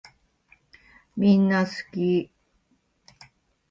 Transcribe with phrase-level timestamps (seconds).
[1.15, 2.31] みんなすき